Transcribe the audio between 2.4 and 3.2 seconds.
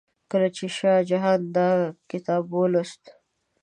ولوست.